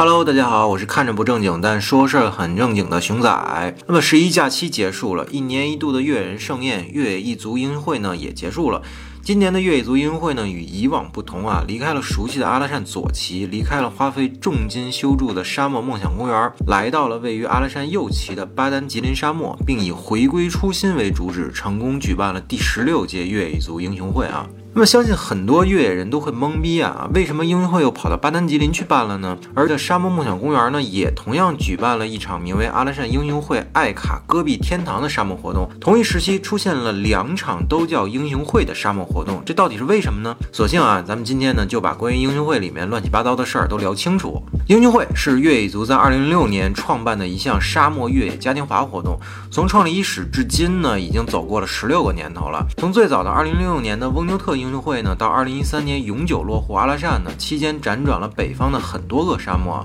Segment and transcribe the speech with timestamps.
[0.00, 3.76] Hello，大家好，我是看着不正经但说事儿很正经的熊仔。
[3.88, 8.80] 那么十一假期结束了，一年一度的越人盛宴越野一族音乐会呢也结束了。
[9.24, 24.48] 今年的越野族音乐会呢与以往不同啊，离开了熟悉的阿拉善左旗，离开了花费重金修筑的沙漠梦想公园，来到了位于阿拉善右旗的巴丹吉林沙漠，并以回归初心为主旨，成功举办了第十六届越野族英雄会啊。
[24.78, 29.36] 那么，相信很多越野人都会懵逼啊，为什么英雄会又跑到巴丹吉林去办了呢？
[29.52, 35.68] 而这沙漠梦想公园呢，也同样举办了一场名为阿拉善英雄会艾卡戈壁天堂的沙漠活动。
[35.80, 40.36] 同一时期出现了两场都叫英雄会的沙漠活动，这到底是为什么呢？
[40.52, 44.40] 索性啊，咱们今天呢就把关于英雄会里面乱七八糟的事儿都聊清楚。
[44.68, 49.18] 英雄会是越野族在二零零六年创办的一项沙漠越野嘉年华活动，
[49.50, 52.64] 从创立伊始至今呢，已经走过了十六个年头了。
[52.76, 59.82] 从最早的二零零六年的翁牛特英英雄会呢，到二零一三年永久落户阿拉善呢，期间辗转了北方的很多个沙漠。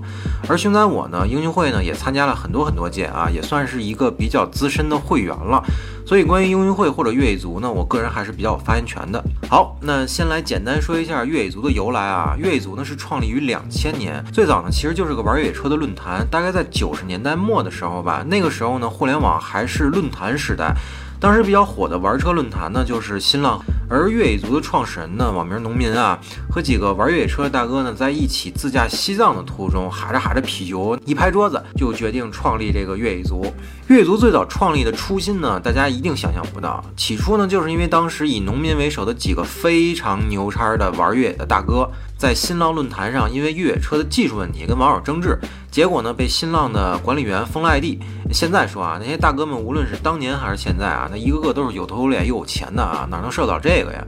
[0.50, 5.64] 而熊仔我呢，英雄会呢也参加了很多很多届啊，也算是一个比较资深的会员了。
[6.06, 9.24] 所以关于英雄会或者越野族呢，我个人还是比较有发言权的。
[9.50, 12.36] 好，那先来简单说一下越野族的由来啊。
[12.38, 18.22] 越野族呢是创立于两千年，最早呢其实就是个玩越野车的论坛，大概在九十年代末的时候吧。
[18.28, 20.76] 那个时候呢，互联网还是论坛时代。
[21.24, 23.58] 当时比较火的玩车论坛呢，就是新浪。
[23.90, 26.20] 而越野族的创始人呢，网名农民啊，
[26.52, 33.46] 和几个玩越野车的大哥呢，在一起自驾西藏的途中，哈着哈着啤酒，一拍桌子，就决定创立这个越野族。
[33.88, 36.84] 越野族最早创立的初心呢，大家一定想象不到。
[36.98, 41.90] 起初呢，就是因为当时以农民为首的几个非常牛叉的玩越野的大哥。
[42.24, 45.38] 在新浪论坛上，因为越野车的技术问题跟网友争执，
[45.70, 48.02] 结果呢被新浪的管理员封了 ID。
[48.32, 54.02] 现在说啊，那些大哥们无论是当年还是现在啊，那一个个都是有头有脸又有钱的啊，哪能受得了这个呀？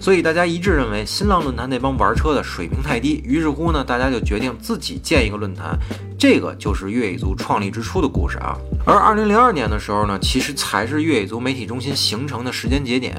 [0.00, 5.78] 所以大家一致认为新浪论坛那帮玩车的水平太低，于是乎呢，大家就决定自己建一个论坛。
[6.20, 8.54] 这个就是越野族创立之初的故事啊。
[8.84, 13.16] 而二零零二年的时候呢，其实才是越野族媒体中心形成的时间节点。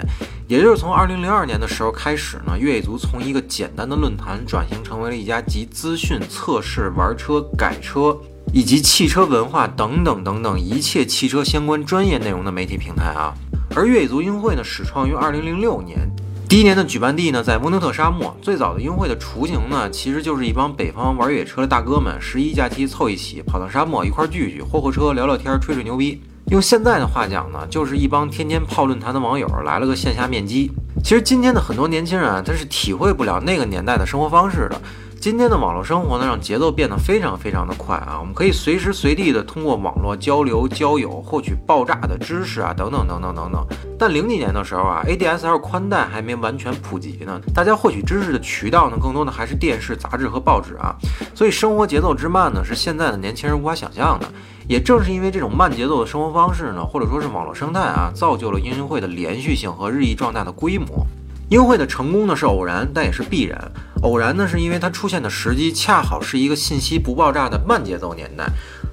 [0.47, 8.15] 也就是从二零零二年的时候开始呢，越野族从一个简单的论坛转型成为了一家集资讯、测试、玩车、改车
[8.53, 13.33] 以及汽车文化等等等等一切汽车相关专业内容的媒体平台啊。
[13.75, 16.07] 而越野族英会呢，始创于二零零六年，
[16.51, 18.35] 第一年的举办地呢在蒙牛特沙漠。
[18.41, 26.21] 最早的英会的雏形呢，其实就是一帮北方玩越野车的大哥们，十一假期凑一起跑到沙漠一块聚聚，霍霍车、聊聊天、吹吹牛逼。
[26.47, 30.69] 用现在的话讲呢，就是一帮天天泡论坛的网友来了个线下面基。
[31.01, 34.81] 其实今天的很多年轻人啊，他是体会不了那个年代的生活方式的。
[35.21, 38.17] 今天的网络生活呢，让节奏变得非常非常的快啊！
[38.19, 43.63] 我们可以随时随地的通过网络交流、交友，获取爆炸的知识啊，等等等等等等。
[43.99, 50.95] 但零几年的时候啊，ADSL 宽带还没完全普及呢，大家获取知识的渠道呢，更多的还是电视、杂志和报纸啊。
[51.35, 54.27] 所以生活节奏之慢呢，是现在的年轻人无法想象的。
[54.67, 61.05] 也正是因为这种慢节奏的生活方式呢，或者说是网络生态啊，造就了英雄会的连续性和日益壮大的规模。
[61.51, 63.71] 英会的成功呢是偶然，但也是必然。
[64.03, 68.45] 偶然呢，是因为它出现的时机恰好是一个信息不爆炸的慢节奏年代。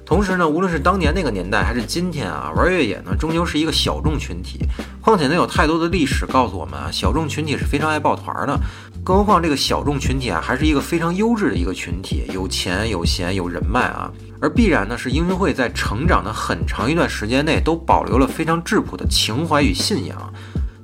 [0.05, 4.59] 同时呢，无论是当年那个年代，还是今天啊，玩越野呢，终究是一个小众群体。
[4.99, 8.59] 况且呢，有太多的历史告诉我们啊，小众群体是非常爱抱团的。
[9.05, 14.11] 更何况这个小众群体啊，还是一个非常优质的一个群体，有钱、有闲、有人脉啊。
[14.41, 20.33] 而必然呢，是英雄会在成长的很长一段时间内，都保留了非常质朴的情怀与信仰。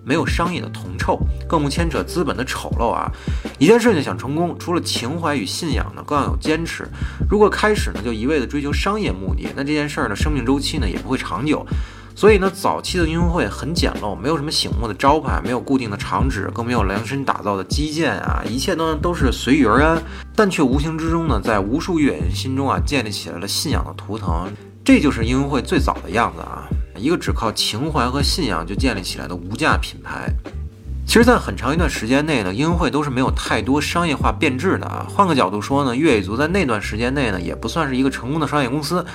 [0.05, 3.11] 没有商业的铜臭，更不牵扯资本的丑陋啊！
[3.57, 6.88] 一件事情想成功，除了情怀与信仰呢，更要有坚持。
[7.29, 11.66] 如果开始呢就一味的追求商业目的，那这件事儿的生命周期呢也不会长久。
[12.17, 20.01] 所以呢，早期的英雄会很简陋，没有什么醒目的招牌，没有固定的场址，更没有量身打造的基建啊，一切呢都是随遇而安，
[20.33, 24.49] 但却无形之中呢，在无数越野人心中啊建立起来了信仰的图腾。
[24.85, 26.69] 这就是英雄会最早的样子啊！
[26.97, 30.31] 一个只靠情怀和信仰就建立起来的无价品牌，
[31.06, 35.05] 其实，在很长一段时间内呢，英会都是没有太多商业化变质的啊。
[35.07, 39.05] 换个角度说呢，越野族在那段时间内呢，也不算是一个成功的商业公司。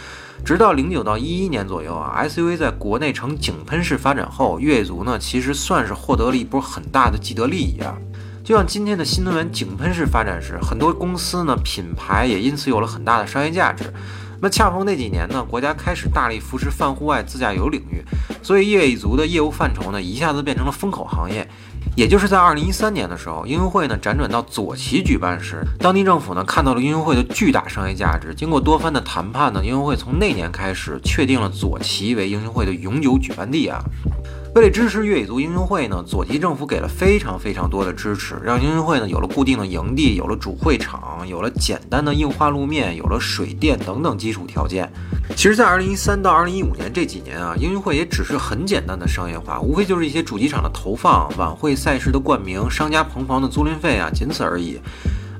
[0.42, 7.94] 直到零九到一一年左右啊，SUV 在国内呈井喷式发展后，越野族呢，其实算是获得了一波很大的既得利益啊。
[8.42, 13.92] 就像今天的新能源井喷式发展时，很多公司呢，品牌也因此有了很大的商业价值。
[14.42, 18.02] 那恰逢那几年呢，国家开始大力扶持泛户外自驾游领域，
[18.42, 21.46] 所以越野族的业务范畴呢，一下子变成了风口行业。
[21.96, 33.82] 也就是在二零一三年的时候，英雄会呢辗转到左旗举办时，当地政府呢看到了英雄会的巨大商业价值，经过多番的谈判呢，英雄会从那年开始确定了左旗为英雄会的永久举办地啊。
[34.52, 44.90] 为了支持越野族英雄会呢，左旗政府给了非常非常多的支持，让英雄会呢有了固定的营地，有了主会场，有了简单的硬化路面，有了水电等等基础条件。
[45.36, 54.80] 其实，在二零一三到二零一五年这几年啊，英雄会也只是很简单的商业化，无非就是一些主机厂的投放、晚会赛事的冠名、商家棚房的租赁费啊，仅此而已。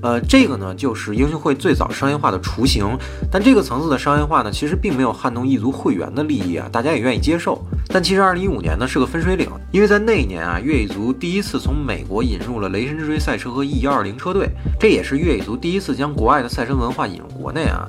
[0.02, 2.86] 呃，这个呢就是英雄会最早商业化的雏形，
[3.30, 7.60] 但这个层次的商业化呢，其实并没有撼动异族会员的利益啊，大家也愿意接受。
[7.88, 14.48] 但其实二零一五年呢是个分水岭，因为在那一年啊，越野族第一次从美国引入了雷神之锤赛车和 E 幺二零车队，
[14.78, 17.88] 这也是越野族第一次将国外的赛车文化引入国内啊。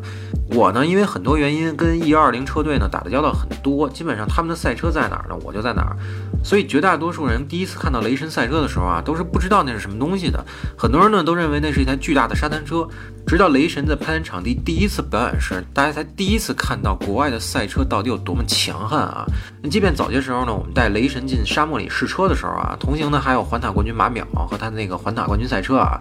[0.53, 5.95] 我呢，因为很多原因跟 E 二零车队呢打的交道很多，基本上他们的赛车在哪儿呢，我就在哪儿。
[6.43, 10.43] 所以绝大多数人第一次看到雷神赛车的时候啊，都是不知道那是什么东西的。
[10.77, 12.85] 很多人呢都认为那是一台巨大的沙滩车，
[13.25, 19.25] 直到雷神在攀岩场地第一次表演时，大家才第一次看到国外的赛车到底有多么强悍啊！
[19.61, 25.97] 那即便早些时候呢，我们带雷神进沙漠里试车的时候啊，同行的还有环塔冠军马淼和他的那个环塔冠军赛车啊。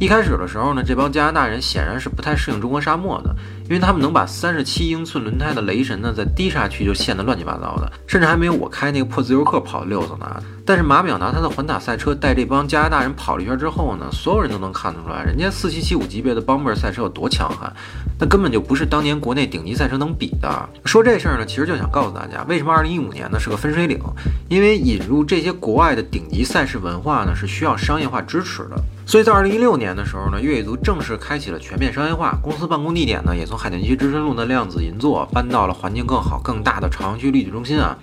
[0.00, 10.42] 一开始的时候呢，这帮加拿大人显然是不太适应中国沙漠的，因为他们能把三十七英寸轮胎的雷神呢，在低沙区就陷得乱七八糟的，甚至还没有我开那个破自由客跑的溜子呢。
[10.64, 17.70] 但是马淼拿他的环塔赛车带这帮加拿大人跑了一圈之后呢，所有人都能看得出来，人家四七七五级别的邦贝尔赛车有多强悍，
[18.18, 20.66] 那根本就不是当年国内顶级赛车能比的。
[20.86, 24.00] 说这事儿呢，其实就想告诉大家，为什么二零一五年呢是个分水岭？
[24.48, 28.82] 因为引入这些国外的顶级赛事文化呢，是需要商业化支持的。
[29.10, 37.98] 所以在二零一六年的时候呢，越野族正式开启了全面商业化，公司办公地点呢也从海淀区知春路的量子银座搬到了环境更好、更大的朝阳区绿地中心啊。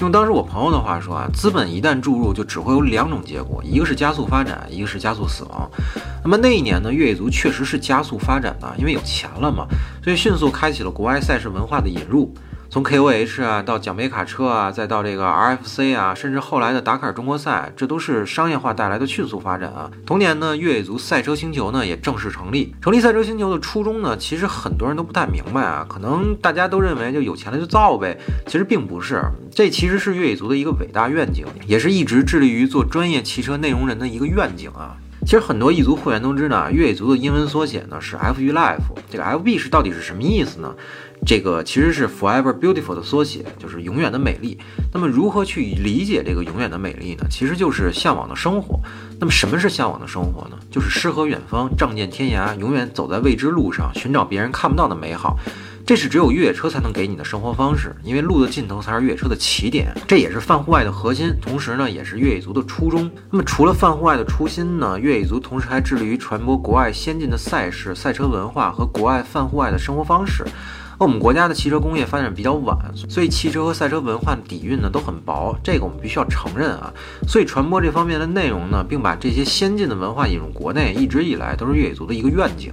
[0.00, 5.70] 用当时我朋友的话说啊，资本一旦注入，就只会有两种结果，一个是加速发展，一个是加速死亡。
[6.24, 9.66] 那么那一年呢，越野族确实是加速发展的，因为有钱了嘛，
[10.02, 12.32] 所以迅速开启了国外赛事文化的引入。
[12.76, 19.90] 从 KOH 啊到奖杯卡车啊，再到这个 RFC 啊，甚至后来的达喀尔中国赛，这都是商业化带来的迅速发展啊。
[20.04, 22.74] 同年呢，越野族赛车星球呢也正式成立。
[22.82, 25.86] 成立赛车星球的初衷呢，其实很多人都不太明白啊。
[25.88, 29.22] 可能大家都认为就有钱了就造呗，其实并不是。
[29.50, 34.94] 这其实是越野族的一个伟大愿景，也是一直致力于做专业汽车内容人的一个愿景啊。
[35.26, 38.78] 其实很多异族会员都知道啊，越野族的英文缩写呢是 FU Life，
[39.10, 40.72] 这个 FB 是到底是什么意思呢？
[41.26, 44.56] 这个其实是 Forever Beautiful 的缩写，就是永远的美丽。
[44.94, 47.26] 那么如何去理解这个永远的美丽呢？
[47.28, 48.78] 其实就是向往的生活。
[49.18, 50.56] 那么什么是向往的生活呢？
[50.70, 55.36] 就是诗和远方，仗剑天涯，永远走在未知路上，寻找别人看不到的美好。
[55.86, 59.94] 这是只有越野车才能给你的生活方式，因为路的尽头才是越野车的起点。
[60.04, 63.08] 这也是泛户外的核心，同时呢，也是越野族的初衷。
[63.30, 70.44] 那么除了泛户外的初心呢，越野族同时还致力于传播国外先进的赛事、赛车文化和国外泛户外的生活方式。
[70.98, 72.76] 那我们国家的汽车工业发展比较晚，
[73.08, 76.92] 所以汽车和赛车文化底蕴呢都很薄，这个我们必须要承认啊。
[77.28, 82.72] 所以传播这方面的内容呢，并把这些先进的文化引入国内，一直以来都是越野族的一个愿景。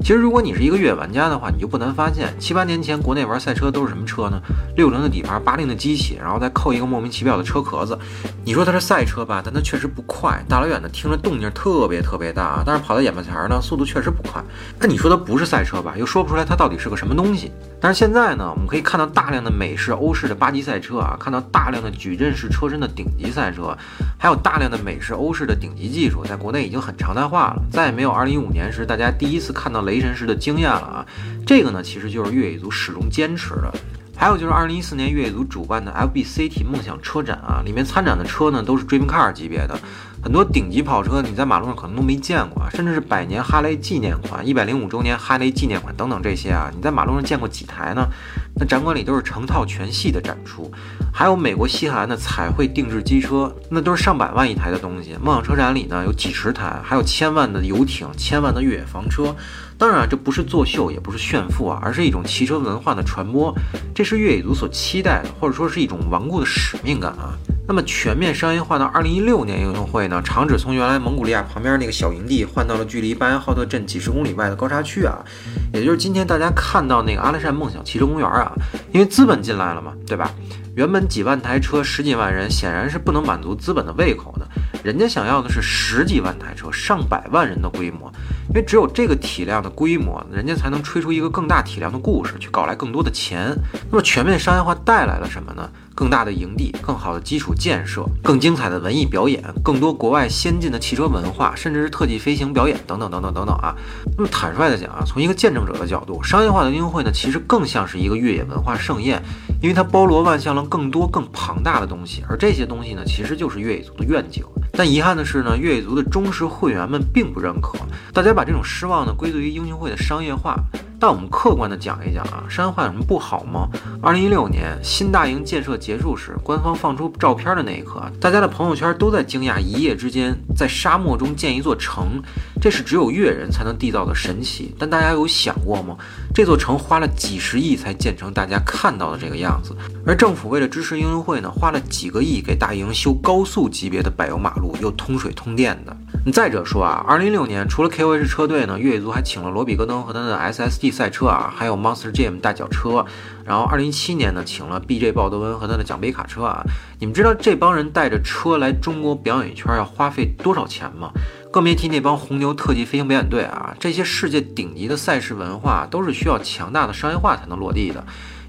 [0.00, 4.38] 其实，如果你是一个越野玩家的话，你就不难发现，七八年前国内玩赛车都是什么车呢？
[4.76, 7.98] 六零的底盘，八零的机器，然后再扣一个莫名其妙的车壳子。
[8.44, 14.42] 你说它是赛车吧，但它确实不快，大老远的听着动静特别特别大，但是跑到眼巴前儿呢，速度确实不快。
[14.78, 17.50] 那你说它不是赛车吧，又说不出来它到底是个什么东西。
[17.80, 23.76] 但是现在呢，我们可以看到大量的美式、欧式的八级赛车啊，看到大量的矩阵式车身的顶级赛车，
[24.18, 31.06] 还有大量的美式、欧式的顶级技术，在国内已经很常态化了，再也没有2015年时大家第一次看到雷神时的经验了啊！
[31.46, 33.72] 这个呢，其实就是越野族始终坚持的。
[34.16, 39.78] 还有就是二零一四年越野族主办的 FBCT 梦想车展啊，里面参展的车呢都是 Dream Car 级别的。
[40.24, 48.08] 很多顶级跑车，你在马路上可能都没见过，甚至是百年哈雷纪念款、一百零五周年哈雷纪念款等等这些啊，你在马路上见过几台呢？
[48.56, 50.72] 那展馆里都是成套全系的展出，
[51.12, 55.14] 还有美国西海岸的彩绘定制机车，那都是上百万一台的东西。
[55.22, 59.36] 梦想车展里呢有几十台，还有千万的游艇、千万的越野房车。
[59.76, 63.54] 当然，这不是作秀，也不是炫富啊，而是一种汽车文化的传播，
[63.94, 67.36] 这是越野族所期待的，或者说是一种顽固的使命感啊。
[67.66, 75.24] 那么全面商业化到二零一六年运动会呢，厂址从原来蒙古利亚旁边那个小营地换到了距离巴彦浩特镇几十公里外的高沙区啊，
[75.72, 78.52] 也就是今天大家看到那个阿拉善梦想汽车公园啊，
[78.92, 80.30] 因为资本进来了嘛，对吧？
[80.76, 84.46] 原本几万台车，十几万人，显然是不能满足资本的胃口的。
[84.82, 88.12] 人家想要的是十几万台车、上百万人的规模，
[88.48, 93.56] 因为只有这个体量的规模，人家才能吹出一个更大体量的故事，去搞来更多的钱。
[93.90, 95.70] 那么全面商业化带来了什么呢？
[95.94, 103.74] 更大的营地、更好的基础建设、更精彩的文艺表演、更多国外先进的汽车文化，甚至是特技飞行表演等等等等等等啊。
[104.16, 109.22] 那么坦率的讲啊，从一个见证者的角度，商业化的英雄会呢，其实更像是一个越野文化盛宴，
[109.62, 114.44] 因为它包罗万象了更多更庞大的东西，而这些东西呢，其实就是越野族的愿景。
[114.76, 117.78] 但遗憾的是呢，越野族的忠实会员们并不认可，
[118.12, 120.56] 大家把这种失望呢归罪于英雄会的商业化。
[121.04, 123.68] 但我们客观的讲一讲啊，商业化有什么不好吗？
[124.00, 132.22] 二零一六年新大营建设结束时，官方放出照片的那一刻，大家的朋友圈都在惊讶，一夜之间在沙漠中建一座城，
[132.58, 134.74] 这是只有越人才能缔造的神奇。
[134.78, 135.94] 但大家有想过吗？
[136.34, 145.94] 这座城花了几十亿才建成大家看到的这个样子，而政府为了支持英雄会呢，花了几个亿给大营修高速级别的柏油马路，又通水通电的。
[146.32, 153.04] 再者说啊，二零一六年除了 KOH 车队呢，越野族还请了罗比戈登和他的 SSD 赛车啊，还有 Monster Jam 大脚车。
[153.44, 156.64] 然后二零一七年呢，请了 BJ 鲍德温和他的奖杯卡车啊。
[156.98, 161.10] 你们知道这帮人带着车来中国表演一圈要花费多少钱吗？
[161.52, 163.76] 更别提那帮红牛特技飞行表演队啊。
[163.78, 168.02] 这些世界顶级的赛事文化都是需要强大的商业化才能落地的。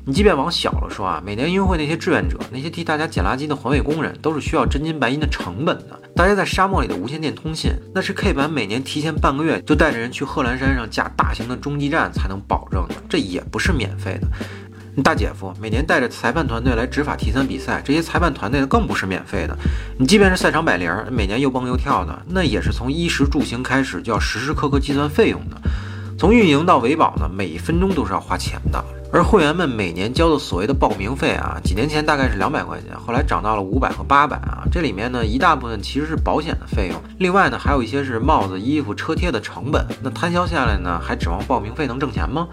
[0.07, 5.99] 你即便往小了说啊，每年运会那些志愿者，那些替大家捡垃圾的环卫工人，都是需要真金白银的成本的。
[6.15, 14.27] 大家在沙漠里的无线电通信，那是 K 版每年提前半个月就带着人去贺兰山上架大型的中继站才能保证的，这也不是免费的。
[14.95, 19.57] 你大姐夫每年带着裁判团队来执法 T 三比赛，这些裁判团队更不是免费的。
[19.97, 25.59] 你即便是赛场百灵，每年又蹦又跳的，那也是从衣食住行开始就要时时刻刻计算费用的。
[26.17, 28.83] 从运营到维保呢，每一分钟都是要花钱的。
[29.11, 34.63] 而会员们每年交的所谓的报名费啊，几年前大概是两百块钱，后来涨到了五百和八百啊。
[34.71, 39.85] 这里面呢，一大部分其实是保险的费用，另外呢，还有一些是帽子、衣服、车贴的成本。
[40.01, 42.47] 那摊销下来呢，还指望报名费能挣钱吗？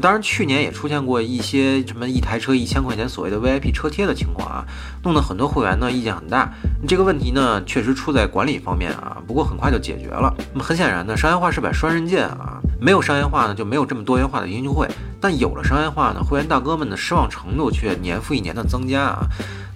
[0.00, 4.64] 当然，去年也出现过一些什么一台车一千块钱所谓的 VIP 车贴的情况啊，
[5.02, 6.52] 弄得很多会员呢意见很大。
[6.86, 10.34] 这个问题呢，确实出在管理方面啊，不过很快就解决了。
[10.52, 12.60] 那么很显然呢，商业化是把双刃剑啊。
[12.80, 14.86] 没有商业化呢，就没有这么多元化的英雄会；
[15.20, 19.26] 但有了商业化呢，会员大哥们的失望程度却年复一年的增加啊。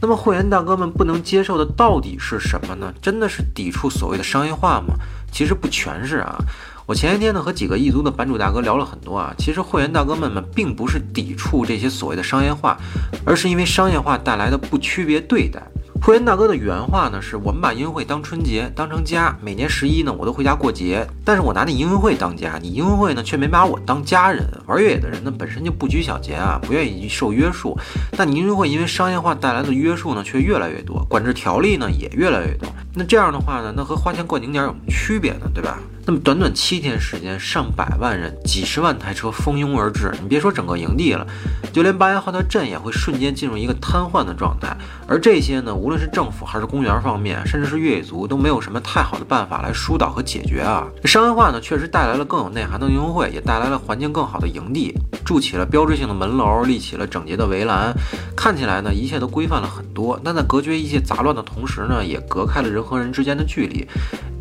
[0.00, 2.92] 那么会员大哥们不能接受的到底是什么呢？
[3.00, 4.94] 真的是抵触所谓的商业化吗？
[5.32, 6.36] 其实不全是啊。
[6.88, 12.78] 我前些天呢和几个异族的版主大哥聊了很多啊，其实会员大哥们们并不是抵触这些所谓的商业化，
[13.26, 15.62] 而是因为商业化带来的不区别对待。
[16.00, 21.06] 会员大哥的原话呢，是我们把音乐会当春节当成家，每年十一呢我都回家过节。
[21.26, 24.42] 但是我拿你音乐会当家，你音乐会呢却没把我当家人。
[24.66, 27.78] 玩越野的人呢本身就不拘小节啊，不愿意受约束。
[28.16, 32.66] 但你音乐会因为商业化带来的约束呢却越来越多，管制条例呢也越来越多。
[32.94, 35.50] 那这样的话呢，那和花钱过景点有什么区别呢？
[35.52, 35.78] 对吧？
[36.08, 41.26] 那么短短七天时间，上百万人、几十万台车蜂拥而至，你别说整个营地了，
[41.70, 44.74] 就连八月号的镇也会瞬间进入一个瘫痪的状态。
[45.06, 50.86] 而这些呢，无论是政府还是公园方面，甚至是越野族，都没有什么太好的办法来疏导和解决啊。
[51.04, 54.94] 商业化呢，确实带来了更有内涵的运动会，也带来了环境更好的营地，
[55.26, 57.92] 筑起了标志性的门楼，立起了整洁的围栏，
[58.34, 60.20] 看起来呢，一切都规范了很多。
[60.22, 63.84] 但在隔绝一切杂乱的同时呢，也隔开了人和人之间的距离。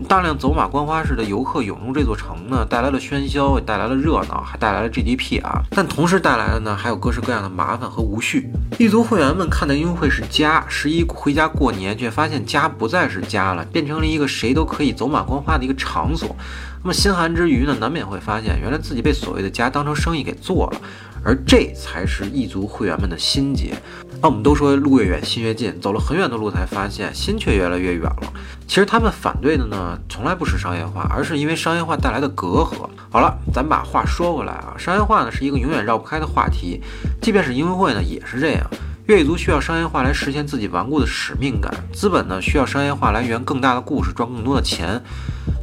[0.07, 5.63] 大量走马观花式的游客涌入这座城呢，带来了喧嚣，也带来了热闹，还带来了 GDP 啊！
[5.71, 8.47] 但同时带来的呢，还有各式各样的麻烦和无序。
[8.77, 16.35] 一族会员们看的运会是家，十一回家过年，却发现家不再是家了，变成了一个谁都可以走马观花的一个场所。
[16.83, 20.81] 那么心寒之余呢，难免会发现，原来自己被所谓的家当成生意给做了。
[21.27, 23.75] 而这才是异族会员们的心结。
[24.21, 28.33] 那我们都说路越远心越近，走了很远的路才发现心却越来越远了。
[28.65, 32.87] 其实他们反对的呢，从来不是商业化，而是因为商业化带来的隔阂。
[33.11, 36.81] 好了，咱把话说回来啊，商业化呢是一个永远绕不开的话题，
[37.21, 38.65] 即便是英会呢也是这样。
[39.07, 45.01] 越野族需要商业化来实现自己顽固的使命感，资本呢需要商业化来圆更大的故事，赚更多的钱，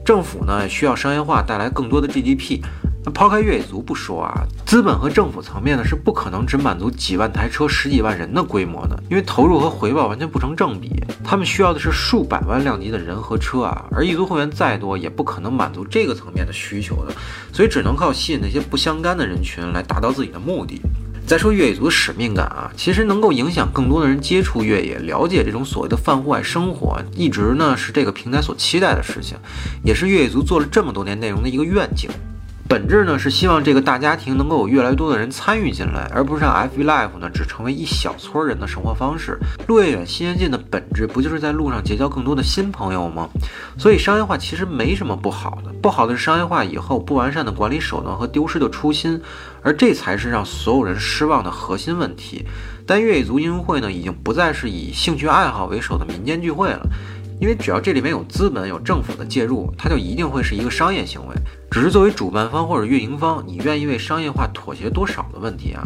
[0.04, 2.62] 政府呢需要商业化带来更多的 GDP。
[3.04, 4.32] 那抛开越野族不说啊，
[4.64, 10.90] 资本和政府层面呢是不可能只满足几万台车、十几万人的规模的，因为投入和回报完全不成正比。
[11.22, 17.12] 他们需要的是数百万量级的人和车啊，而异族会员再多也不可能满足这个层面的需求的，
[17.52, 20.80] 所以只能靠吸引那些不相干的人群来达到自己的目的。
[21.26, 29.36] 再说越野族的使命感啊，其实能够影响更多的人接触越野，了解这种所谓的泛户外生活，一直呢是这个平台所期待的事情，
[29.82, 32.10] 也是越野族做了这么多年内容的一个愿景。
[32.66, 39.38] 本质呢是希望这个大家庭能够有越来越多的人参与进来，而不是让 F B Life 呢只成为一小撮人的生活方式。
[39.66, 43.28] 路越远心越近的本质不就是在路上结交更多的新朋友吗？
[43.76, 49.20] 所以商业化其实没什么不好的，不好的是商业化以后不完善的管理手段和丢失的初心，
[49.62, 52.46] 而这才是让所有人失望的核心问题。
[52.86, 56.86] 但越野足运会呢，已经不再是以兴趣爱好为首的民间聚会了。
[57.44, 61.34] 因为只要这里面有资本、有政府的介入，它就一定会是一个商业行为。
[61.70, 65.82] 只是作为主办方或者运营方，你愿意为商业化妥协多少的问题啊。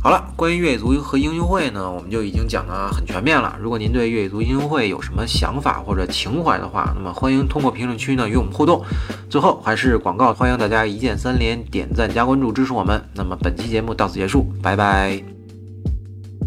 [0.00, 3.58] 好了，关于越野族和英雄会呢，我们就已经讲得很全面了。
[3.60, 8.84] 如果您对越野族英雄会有什么想法或者情怀的话，那么欢迎通过评论区呢与我们互动。
[9.28, 13.02] 最后还是广告，欢迎大家一键三连、点赞加关注支持我们。
[13.14, 15.33] 那么本期节目到此结束，拜拜。